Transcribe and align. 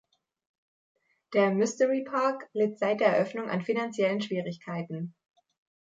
Der 1.35 1.51
Mystery 1.51 2.03
Park 2.03 2.49
litt 2.53 2.79
seit 2.79 3.01
der 3.01 3.09
Eröffnung 3.09 3.51
an 3.51 3.61
finanziellen 3.61 4.19
Schwierigkeiten. 4.19 5.13